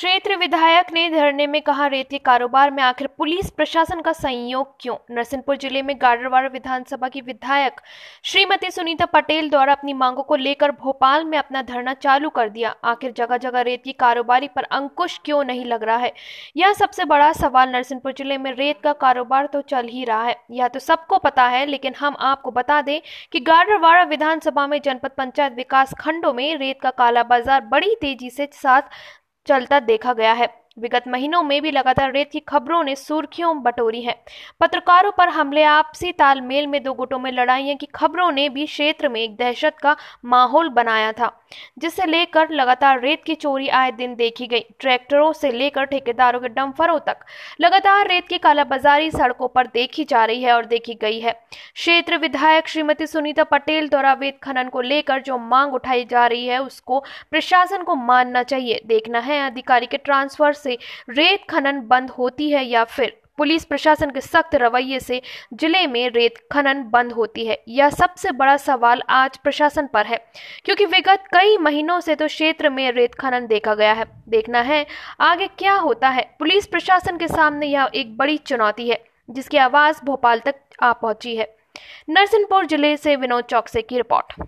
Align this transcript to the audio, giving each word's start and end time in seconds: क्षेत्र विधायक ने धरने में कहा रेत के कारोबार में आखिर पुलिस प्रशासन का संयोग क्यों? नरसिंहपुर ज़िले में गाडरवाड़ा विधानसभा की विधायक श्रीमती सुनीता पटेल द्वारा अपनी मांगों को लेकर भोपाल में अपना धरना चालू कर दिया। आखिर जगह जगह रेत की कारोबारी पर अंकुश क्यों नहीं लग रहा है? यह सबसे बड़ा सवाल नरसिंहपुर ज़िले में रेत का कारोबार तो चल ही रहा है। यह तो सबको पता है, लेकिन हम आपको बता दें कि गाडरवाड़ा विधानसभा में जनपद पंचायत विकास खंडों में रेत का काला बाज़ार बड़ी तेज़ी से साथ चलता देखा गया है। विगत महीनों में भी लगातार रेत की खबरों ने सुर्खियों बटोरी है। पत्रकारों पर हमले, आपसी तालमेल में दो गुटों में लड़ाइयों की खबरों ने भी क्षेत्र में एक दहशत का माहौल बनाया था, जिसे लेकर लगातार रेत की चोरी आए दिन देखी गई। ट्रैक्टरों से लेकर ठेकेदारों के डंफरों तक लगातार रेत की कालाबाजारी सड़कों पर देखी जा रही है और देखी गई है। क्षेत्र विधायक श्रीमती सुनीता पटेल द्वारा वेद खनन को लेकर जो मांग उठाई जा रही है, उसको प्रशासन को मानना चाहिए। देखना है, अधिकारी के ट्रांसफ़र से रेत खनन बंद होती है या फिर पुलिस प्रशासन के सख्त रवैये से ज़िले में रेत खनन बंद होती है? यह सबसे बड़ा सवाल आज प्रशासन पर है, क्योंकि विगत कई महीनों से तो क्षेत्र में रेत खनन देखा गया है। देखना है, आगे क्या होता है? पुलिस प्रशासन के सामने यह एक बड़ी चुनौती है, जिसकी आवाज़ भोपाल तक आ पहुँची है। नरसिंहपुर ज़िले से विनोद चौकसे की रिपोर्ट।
क्षेत्र 0.00 0.36
विधायक 0.36 0.92
ने 0.92 1.08
धरने 1.10 1.46
में 1.46 1.60
कहा 1.62 1.86
रेत 1.86 2.08
के 2.10 2.18
कारोबार 2.18 2.70
में 2.70 2.82
आखिर 2.82 3.06
पुलिस 3.18 3.48
प्रशासन 3.50 4.00
का 4.00 4.12
संयोग 4.12 4.68
क्यों? 4.80 4.94
नरसिंहपुर 5.10 5.56
ज़िले 5.56 5.82
में 5.82 5.94
गाडरवाड़ा 6.02 6.48
विधानसभा 6.48 7.08
की 7.08 7.20
विधायक 7.20 7.80
श्रीमती 8.24 8.70
सुनीता 8.70 9.06
पटेल 9.06 9.50
द्वारा 9.50 9.72
अपनी 9.72 9.92
मांगों 9.94 10.22
को 10.22 10.36
लेकर 10.36 10.70
भोपाल 10.72 11.24
में 11.24 11.36
अपना 11.38 11.62
धरना 11.62 11.94
चालू 11.94 12.28
कर 12.30 12.48
दिया। 12.48 12.74
आखिर 12.84 13.12
जगह 13.12 13.36
जगह 13.36 13.60
रेत 13.60 13.82
की 13.84 13.92
कारोबारी 13.94 14.48
पर 14.48 14.64
अंकुश 14.70 15.18
क्यों 15.24 15.42
नहीं 15.44 15.64
लग 15.64 15.82
रहा 15.82 15.96
है? 15.96 16.12
यह 16.56 16.72
सबसे 16.72 17.04
बड़ा 17.04 17.30
सवाल 17.32 17.68
नरसिंहपुर 17.68 18.12
ज़िले 18.12 18.38
में 18.38 18.50
रेत 18.52 18.80
का 18.84 18.92
कारोबार 19.02 19.46
तो 19.46 19.60
चल 19.64 19.88
ही 19.88 20.04
रहा 20.04 20.22
है। 20.24 20.36
यह 20.50 20.68
तो 20.68 20.78
सबको 20.78 21.18
पता 21.18 21.46
है, 21.46 21.64
लेकिन 21.66 21.94
हम 22.00 22.16
आपको 22.20 22.50
बता 22.52 22.80
दें 22.82 23.00
कि 23.32 23.40
गाडरवाड़ा 23.42 24.02
विधानसभा 24.06 24.66
में 24.66 24.80
जनपद 24.80 25.10
पंचायत 25.18 25.52
विकास 25.52 25.94
खंडों 26.00 26.32
में 26.32 26.56
रेत 26.56 26.80
का 26.82 26.90
काला 26.92 27.22
बाज़ार 27.26 27.60
बड़ी 27.66 27.94
तेज़ी 28.00 28.30
से 28.30 28.48
साथ 28.54 28.82
चलता 29.50 29.80
देखा 29.80 30.12
गया 30.12 30.32
है। 30.32 30.59
विगत 30.80 31.04
महीनों 31.08 31.42
में 31.42 31.60
भी 31.62 31.70
लगातार 31.70 32.12
रेत 32.12 32.30
की 32.30 32.40
खबरों 32.40 32.82
ने 32.84 32.94
सुर्खियों 32.96 33.62
बटोरी 33.62 34.00
है। 34.02 34.14
पत्रकारों 34.60 35.10
पर 35.10 35.28
हमले, 35.28 35.62
आपसी 35.64 36.12
तालमेल 36.12 36.66
में 36.66 36.82
दो 36.82 36.92
गुटों 36.94 37.18
में 37.18 37.30
लड़ाइयों 37.32 37.76
की 37.76 37.86
खबरों 37.94 38.30
ने 38.32 38.48
भी 38.48 38.66
क्षेत्र 38.66 39.08
में 39.08 39.20
एक 39.20 39.36
दहशत 39.36 39.76
का 39.82 39.96
माहौल 40.24 40.68
बनाया 40.70 41.12
था, 41.12 41.30
जिसे 41.78 42.06
लेकर 42.06 42.50
लगातार 42.50 43.00
रेत 43.00 43.24
की 43.24 43.34
चोरी 43.34 43.68
आए 43.70 43.90
दिन 43.92 44.14
देखी 44.14 44.46
गई। 44.46 44.64
ट्रैक्टरों 44.80 45.32
से 45.32 45.50
लेकर 45.52 45.84
ठेकेदारों 45.84 46.40
के 46.40 46.48
डंफरों 46.50 46.98
तक 46.98 47.24
लगातार 47.60 48.08
रेत 48.08 48.28
की 48.28 48.38
कालाबाजारी 48.38 49.10
सड़कों 49.10 49.48
पर 49.48 49.66
देखी 49.66 50.04
जा 50.04 50.24
रही 50.24 50.42
है 50.42 50.52
और 50.52 50.66
देखी 50.66 50.94
गई 50.94 51.20
है। 51.20 51.32
क्षेत्र 51.74 52.16
विधायक 52.18 52.68
श्रीमती 52.68 53.06
सुनीता 53.06 53.44
पटेल 53.44 53.88
द्वारा 53.88 54.12
वेद 54.12 54.38
खनन 54.42 54.68
को 54.68 54.80
लेकर 54.80 55.22
जो 55.22 55.38
मांग 55.38 55.74
उठाई 55.74 56.04
जा 56.04 56.26
रही 56.26 56.46
है, 56.46 56.58
उसको 56.58 56.98
प्रशासन 57.30 57.82
को 57.82 57.94
मानना 57.96 58.42
चाहिए। 58.42 58.80
देखना 58.86 59.18
है, 59.20 59.40
अधिकारी 59.40 59.86
के 59.86 59.96
ट्रांसफ़र 59.96 60.52
से 60.70 60.78
रेत 61.10 61.50
खनन 61.50 61.80
बंद 61.88 62.10
होती 62.10 62.50
है 62.50 62.64
या 62.66 62.84
फिर 62.86 63.16
पुलिस 63.38 63.64
प्रशासन 63.64 64.10
के 64.10 64.20
सख्त 64.20 64.54
रवैये 64.54 64.98
से 65.00 65.20
ज़िले 65.54 65.86
में 65.86 66.08
रेत 66.10 66.34
खनन 66.52 66.82
बंद 66.90 67.12
होती 67.12 67.46
है? 67.46 67.56
यह 67.68 67.90
सबसे 67.90 68.32
बड़ा 68.32 68.56
सवाल 68.56 69.02
आज 69.10 69.36
प्रशासन 69.38 69.86
पर 69.86 70.06
है, 70.06 70.16
क्योंकि 70.64 70.84
विगत 70.86 71.24
कई 71.32 71.56
महीनों 71.58 71.98
से 72.00 72.14
तो 72.14 72.26
क्षेत्र 72.26 72.70
में 72.70 72.90
रेत 72.92 73.14
खनन 73.14 73.46
देखा 73.46 73.74
गया 73.74 73.92
है। 73.92 74.04
देखना 74.28 74.60
है, 74.62 74.84
आगे 75.20 75.46
क्या 75.48 75.74
होता 75.76 76.08
है? 76.08 76.28
पुलिस 76.38 76.66
प्रशासन 76.66 77.18
के 77.18 77.28
सामने 77.28 77.66
यह 77.66 77.90
एक 77.94 78.16
बड़ी 78.16 78.36
चुनौती 78.38 78.88
है, 78.88 79.02
जिसकी 79.28 79.56
आवाज़ 79.58 80.04
भोपाल 80.04 80.40
तक 80.40 80.60
आ 80.82 80.92
पहुँची 80.94 81.36
है। 81.36 81.52
नरसिंहपुर 82.10 82.66
ज़िले 82.66 82.96
से 82.96 83.16
विनोद 83.16 83.44
चौकसे 83.46 83.82
की 83.82 83.96
रिपोर्ट। 83.96 84.42